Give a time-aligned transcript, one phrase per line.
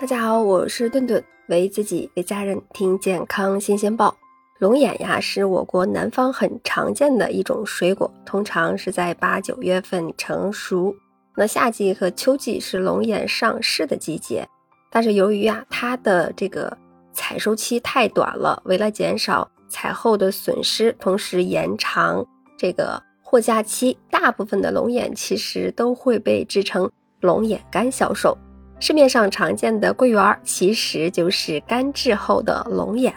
[0.00, 4.16] 大家好，我是顿顿，为自己为家人听健康新鲜报。
[4.60, 10.94] 龙眼呀，是我国南方很常见的一种水果，通常是在八九月份成熟。
[11.34, 14.46] 那夏季和秋季是龙眼上市的季节，
[14.88, 16.78] 但是由于啊它的这个
[17.12, 22.24] 采收期太短了，为了减少采后的损失，同时延长
[22.56, 26.88] 这个货架期，大部分的龙眼其实都会被制成
[27.18, 28.38] 龙眼干销售。
[28.80, 33.12] 市面上常见的桂圆其实就是干制后的龙眼。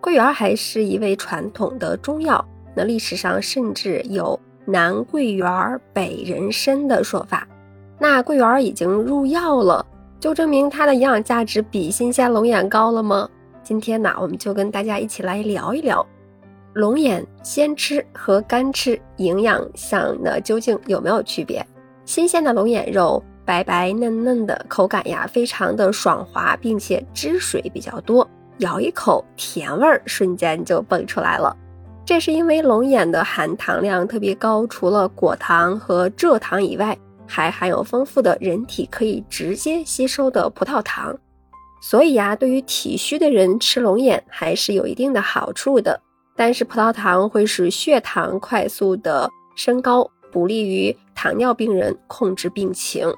[0.00, 2.44] 桂圆还是一味传统的中药，
[2.74, 7.46] 那历史上甚至有“南桂圆，北人参”的说法。
[7.98, 9.84] 那桂圆已经入药了，
[10.20, 13.28] 就证明它的营养价值比新鲜龙眼高了吗？
[13.62, 16.06] 今天呢，我们就跟大家一起来聊一聊
[16.74, 21.64] 龙眼鲜吃和干吃营养上呢究竟有没有区别？
[22.04, 28.28] 新鲜的龙眼肉白白嫩嫩的，口感呀非常的爽滑，并且汁水比较多。
[28.58, 31.56] 咬一口，甜味儿瞬间就蹦出来了。
[32.06, 41.16] 这是因为龙眼的含糖量特别高，除了果糖和蔗糖以外，还含有丰富的人体可以直接吸收的葡萄糖。
[41.82, 46.00] 所以呀，对于体虚的人吃龙眼还是有一定的好处的。
[46.36, 53.12] 但是葡萄糖会使血糖快速的升高，不利于糖尿病人控制病情。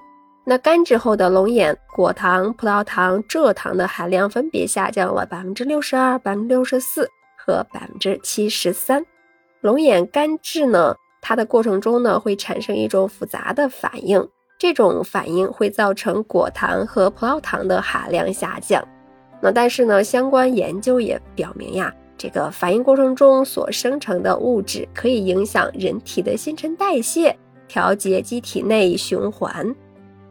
[0.48, 9.04] 那干制后的龙眼，果糖、葡萄糖、蔗糖的含量分别下降了百分之六十二、百分之六十四和百分之七十三。
[9.60, 14.24] 龙眼干制呢，它的过程中呢会产生一种复杂的反应，
[14.56, 18.86] 这种反应会造成果糖和葡萄糖的含量下降。
[19.40, 27.36] 那但是呢，相关研究也表明呀，这个反应过程中所生成的物质可以影响人体的新陈代谢，
[27.66, 29.74] 调节机体内循环。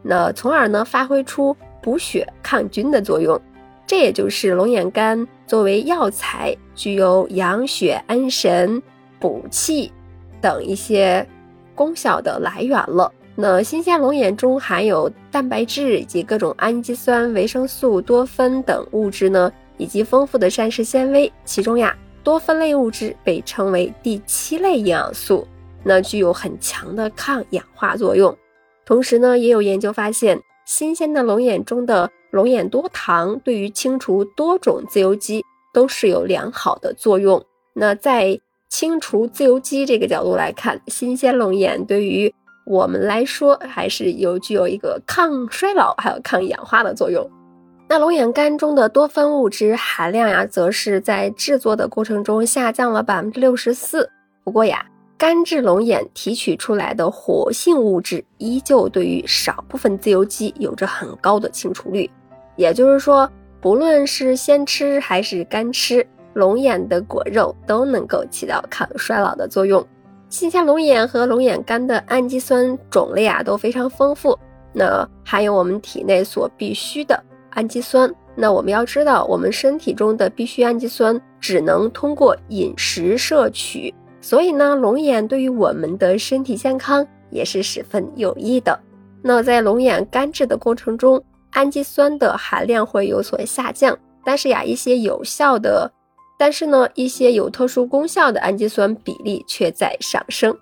[0.08, 3.40] 那从而呢发挥出补血抗菌的作用，
[3.86, 8.80] 这也就是龙眼干作为药材具有养血安神、
[9.18, 9.92] 补气
[10.40, 11.26] 等一些
[11.74, 13.12] 功效的来源了。
[13.34, 21.30] 那新鲜龙眼中含有蛋白质以及各种氨基酸、维生素、多酚等物质呢，以及丰富的膳食纤维。
[21.44, 25.46] 其中呀，多酚类物质被称为第七类营养素，
[25.84, 28.34] 那具有很强的抗氧化作用。
[28.86, 37.44] 同时呢，也有研究发现，新鲜的龙眼中的龙眼多糖对于清除多种自由基都是有良好的作用。
[37.74, 42.32] 那在清除自由基这个角度来看，新鲜龙眼对于
[42.64, 47.28] 我们来说还是有具有一个抗衰老还有抗氧化的作用。
[47.88, 54.10] 那龙眼干中的多酚物质含量呀，则是在制作的过程中下降了百分之六十四。
[54.44, 54.86] 不过呀。
[55.18, 62.10] 干制龙眼提取出来的活性物质，依旧对于少部分自由基有着很高的清除率。
[62.54, 69.84] 也就是说，不论是鲜吃还是干吃，龙眼的果肉都能够起到抗衰老的作用。
[70.28, 74.38] 新鲜龙眼和龙眼干的氨基酸种类啊都非常丰富，
[74.74, 77.18] 那含有我们体内所必需的
[77.50, 78.14] 氨基酸。
[78.34, 83.94] 那我们要知道，我们身体中的必需氨基酸只能通过饮食摄取。
[84.26, 88.76] 所以呢，龙眼对于我们的身体健康也是十分有益的。
[89.22, 91.22] 那在龙眼干制的过程中，
[91.52, 95.88] 氨基酸的含量会有所下降，但是呀，一些有效的，
[96.36, 100.52] 但是呢，一些有特殊功效的氨基酸比例却在上升。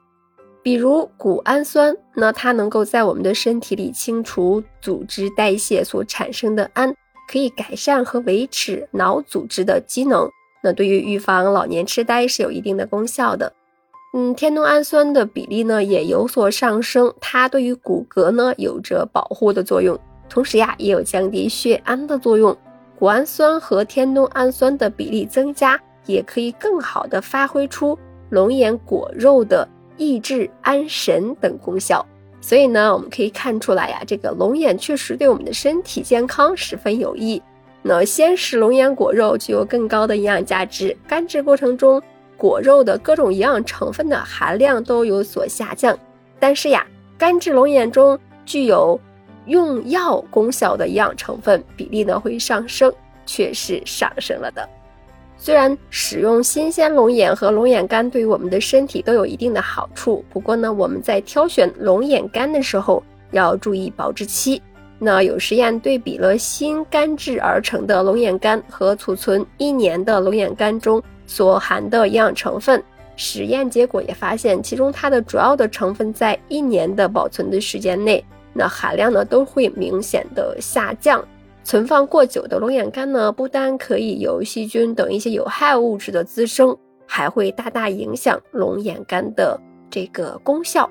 [0.63, 6.95] 比如谷氨酸，那它能够在我们的身体里清除组织代谢所产生的氨，
[7.27, 10.29] 可以改善和维持脑组织的机能。
[10.65, 13.53] 那对于预防老年痴呆是有一定的功效的。
[14.15, 19.99] 嗯，天冬氨酸的比例呢也有所上升，它对于骨骼呢有着保护的作用，
[20.29, 22.57] 同时呀也有降低血氨的作用。
[22.99, 27.99] 谷氨酸和天冬氨酸的比例增加，也可以更好的发挥出
[28.31, 32.07] 龙眼果肉的抑制安神等功效。
[32.41, 37.43] 所以呢，我们可以看出来呀，这个龙眼确实对我们的身体健康十分有益。
[37.87, 42.03] 那鲜食龙眼果肉具有更高的营养价值，干制过程中
[42.35, 45.97] 果肉的各种营养成分的含量都有所下降。
[46.41, 46.87] 但是呀，
[47.19, 48.99] 干制龙眼中具有
[49.45, 52.91] 用药功效的营养成分比例呢会上升，
[53.27, 54.67] 却是上升了的。
[55.37, 64.63] 虽然使用新鲜龙眼和龙眼干对于我们的身体都有一定的好处，不过呢，我们在挑选龙眼干的时候要注意保质期。
[64.99, 72.83] 那有实验对比了新干制而成的龙眼干和储存一年的龙眼干中所含的营养成分，
[73.17, 81.23] 实验结果也发现，其中它的主要的成分在一年的保存的时间内，那含量呢都会明显的下降。
[81.65, 86.77] 存放过久的龙眼干呢，不单可以有细菌等一些有害物质的滋生，
[87.07, 89.59] 还会大大影响龙眼干的
[89.91, 90.89] 这个功效。